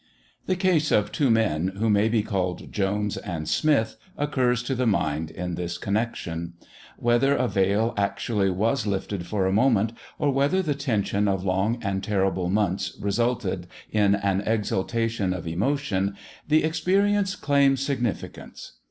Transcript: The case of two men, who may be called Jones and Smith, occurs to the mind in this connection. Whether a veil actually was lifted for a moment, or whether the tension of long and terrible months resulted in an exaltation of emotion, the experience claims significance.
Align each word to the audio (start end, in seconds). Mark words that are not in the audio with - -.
The 0.47 0.55
case 0.55 0.91
of 0.91 1.11
two 1.11 1.29
men, 1.29 1.73
who 1.77 1.87
may 1.87 2.09
be 2.09 2.23
called 2.23 2.71
Jones 2.71 3.17
and 3.17 3.47
Smith, 3.47 3.97
occurs 4.17 4.63
to 4.63 4.73
the 4.73 4.87
mind 4.87 5.29
in 5.29 5.53
this 5.53 5.77
connection. 5.77 6.53
Whether 6.97 7.35
a 7.35 7.47
veil 7.47 7.93
actually 7.95 8.49
was 8.49 8.87
lifted 8.87 9.27
for 9.27 9.45
a 9.45 9.51
moment, 9.53 9.93
or 10.17 10.31
whether 10.31 10.63
the 10.63 10.73
tension 10.73 11.27
of 11.27 11.43
long 11.45 11.77
and 11.83 12.03
terrible 12.03 12.49
months 12.49 12.97
resulted 12.99 13.67
in 13.91 14.15
an 14.15 14.41
exaltation 14.43 15.35
of 15.35 15.45
emotion, 15.45 16.15
the 16.47 16.63
experience 16.63 17.35
claims 17.35 17.81
significance. 17.85 18.71